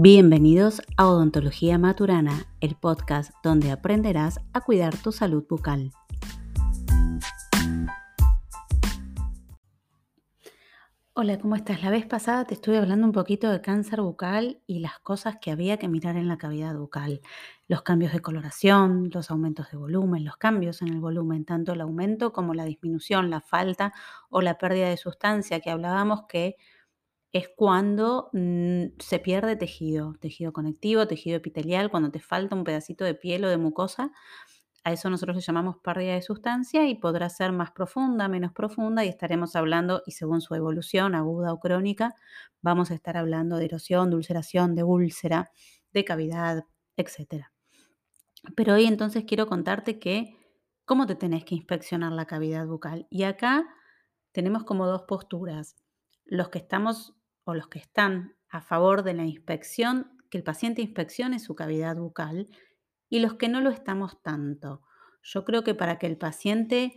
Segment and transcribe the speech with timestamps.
[0.00, 5.90] Bienvenidos a Odontología Maturana, el podcast donde aprenderás a cuidar tu salud bucal.
[11.14, 11.82] Hola, ¿cómo estás?
[11.82, 15.50] La vez pasada te estuve hablando un poquito de cáncer bucal y las cosas que
[15.50, 17.20] había que mirar en la cavidad bucal.
[17.66, 21.80] Los cambios de coloración, los aumentos de volumen, los cambios en el volumen, tanto el
[21.80, 23.92] aumento como la disminución, la falta
[24.30, 26.54] o la pérdida de sustancia que hablábamos que
[27.38, 33.04] es cuando mm, se pierde tejido, tejido conectivo, tejido epitelial, cuando te falta un pedacito
[33.04, 34.12] de piel o de mucosa.
[34.84, 39.04] A eso nosotros le llamamos pérdida de sustancia y podrá ser más profunda, menos profunda
[39.04, 42.14] y estaremos hablando, y según su evolución, aguda o crónica,
[42.62, 45.50] vamos a estar hablando de erosión, de ulceración, de úlcera,
[45.92, 46.64] de cavidad,
[46.96, 47.46] etc.
[48.56, 50.36] Pero hoy entonces quiero contarte que
[50.84, 53.06] cómo te tenés que inspeccionar la cavidad bucal.
[53.10, 53.66] Y acá
[54.32, 55.76] tenemos como dos posturas.
[56.24, 57.17] Los que estamos
[57.48, 61.96] o los que están a favor de la inspección, que el paciente inspeccione su cavidad
[61.96, 62.46] bucal
[63.08, 64.82] y los que no lo estamos tanto.
[65.22, 66.92] Yo creo que para que el paciente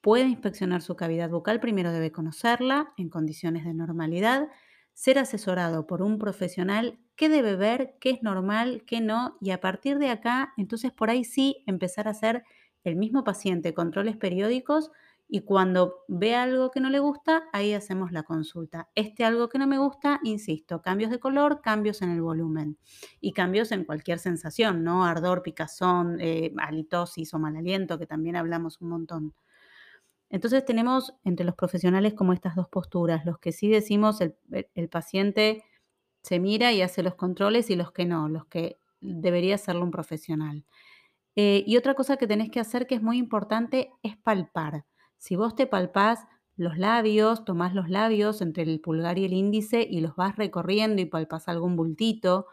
[0.00, 4.48] pueda inspeccionar su cavidad bucal, primero debe conocerla en condiciones de normalidad,
[4.94, 9.60] ser asesorado por un profesional qué debe ver, qué es normal, qué no, y a
[9.60, 12.44] partir de acá, entonces por ahí sí empezar a hacer
[12.82, 14.90] el mismo paciente controles periódicos
[15.28, 18.88] y cuando ve algo que no le gusta, ahí hacemos la consulta.
[18.94, 22.78] Este algo que no me gusta, insisto, cambios de color, cambios en el volumen
[23.20, 25.04] y cambios en cualquier sensación, ¿no?
[25.04, 29.34] Ardor, picazón, eh, halitosis o mal aliento, que también hablamos un montón.
[30.30, 34.36] Entonces tenemos entre los profesionales como estas dos posturas, los que sí decimos el,
[34.88, 35.64] paciente
[36.22, 39.90] se mira y hace los controles y los que no, los que debería hacerlo un
[39.90, 40.64] profesional.
[41.36, 44.84] Eh, y otra cosa que tenés que hacer que es muy importante es palpar.
[45.26, 46.24] Si vos te palpás
[46.54, 51.02] los labios, tomás los labios entre el pulgar y el índice y los vas recorriendo
[51.02, 52.46] y palpás algún bultito,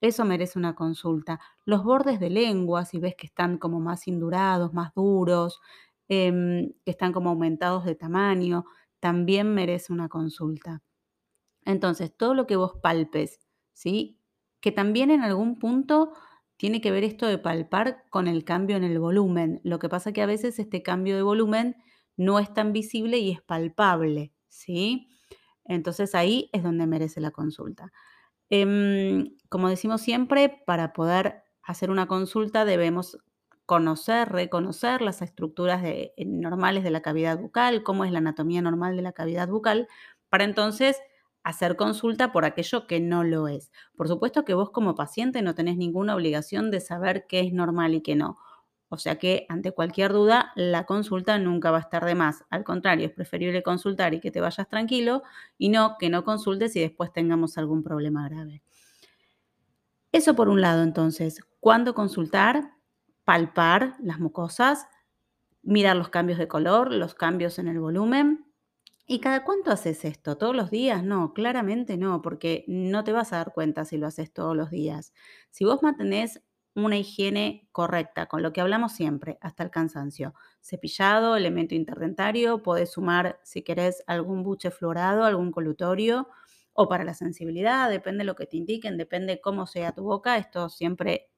[0.00, 1.38] eso merece una consulta.
[1.66, 5.60] Los bordes de lengua, si ves que están como más indurados, más duros,
[6.08, 8.64] em, que están como aumentados de tamaño,
[9.00, 10.82] también merece una consulta.
[11.66, 13.38] Entonces, todo lo que vos palpes,
[13.74, 14.18] ¿sí?
[14.60, 16.14] Que también en algún punto
[16.56, 19.60] tiene que ver esto de palpar con el cambio en el volumen.
[19.62, 21.76] Lo que pasa que a veces este cambio de volumen
[22.16, 25.08] no es tan visible y es palpable, ¿sí?
[25.64, 27.92] Entonces ahí es donde merece la consulta.
[28.50, 33.18] Em, como decimos siempre, para poder hacer una consulta debemos
[33.66, 38.96] conocer, reconocer las estructuras eh, normales de la cavidad bucal, cómo es la anatomía normal
[38.96, 39.88] de la cavidad bucal,
[40.28, 40.98] para entonces
[41.42, 43.70] hacer consulta por aquello que no lo es.
[43.96, 47.94] Por supuesto que vos como paciente no tenés ninguna obligación de saber qué es normal
[47.94, 48.36] y qué no.
[48.94, 52.44] O sea que ante cualquier duda, la consulta nunca va a estar de más.
[52.48, 55.24] Al contrario, es preferible consultar y que te vayas tranquilo
[55.58, 58.62] y no que no consultes y después tengamos algún problema grave.
[60.12, 62.70] Eso por un lado, entonces, ¿cuándo consultar?
[63.24, 64.86] Palpar las mucosas,
[65.62, 68.46] mirar los cambios de color, los cambios en el volumen.
[69.08, 70.38] ¿Y cada cuánto haces esto?
[70.38, 71.02] ¿Todos los días?
[71.02, 74.70] No, claramente no, porque no te vas a dar cuenta si lo haces todos los
[74.70, 75.12] días.
[75.50, 76.40] Si vos mantenés
[76.74, 80.34] una higiene correcta, con lo que hablamos siempre, hasta el cansancio.
[80.60, 86.28] Cepillado, elemento interdentario, podés sumar, si querés, algún buche florado, algún colutorio,
[86.72, 90.36] o para la sensibilidad, depende de lo que te indiquen, depende cómo sea tu boca,
[90.36, 91.30] esto siempre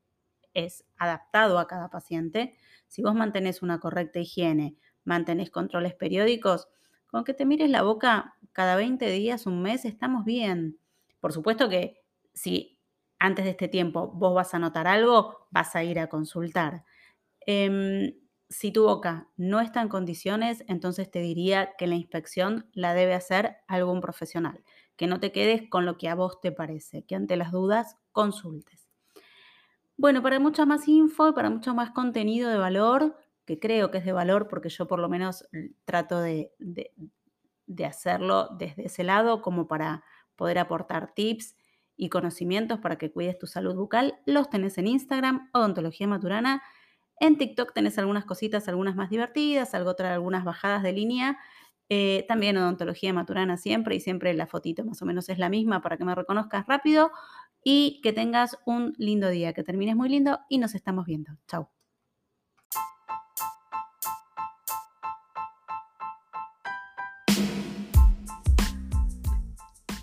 [0.55, 2.57] es adaptado a cada paciente.
[2.89, 6.69] Si vos mantenés una correcta higiene, mantenés controles periódicos,
[7.07, 10.79] con que te mires la boca cada 20 días, un mes, estamos bien.
[11.21, 12.76] Por supuesto que si
[13.19, 16.85] antes de este tiempo vos vas a notar algo, vas a ir a consultar.
[17.47, 18.15] Em,
[18.49, 23.15] si tu boca no está en condiciones, entonces te diría que la inspección la debe
[23.15, 24.63] hacer algún profesional,
[24.97, 27.97] que no te quedes con lo que a vos te parece, que ante las dudas
[28.13, 28.89] consultes.
[29.97, 33.17] Bueno, para mucha más info y para mucho más contenido de valor,
[33.47, 35.49] que creo que es de valor porque yo por lo menos
[35.85, 36.53] trato de,
[37.67, 40.05] de hacerlo desde ese lado como para
[40.37, 41.56] poder aportar tips
[41.97, 46.63] y conocimientos para que cuides tu salud bucal, los tenés en Instagram, Odontología Maturana.
[47.21, 51.39] En TikTok tenés algunas cositas, algunas más divertidas, algunas bajadas de línea.
[51.89, 55.83] Eh, también Odontología Maturana siempre y siempre la fotito más o menos es la misma
[55.83, 57.13] para que me reconozcas rápido
[57.63, 61.33] y que tengas un lindo día, que termines muy lindo y nos estamos viendo.
[61.49, 61.76] Chao.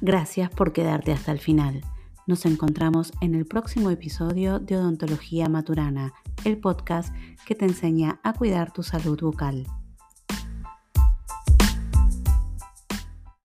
[0.06, 1.80] Gracias por quedarte hasta el final.
[2.28, 6.12] Nos encontramos en el próximo episodio de Odontología Maturana,
[6.44, 7.16] el podcast
[7.46, 9.66] que te enseña a cuidar tu salud bucal.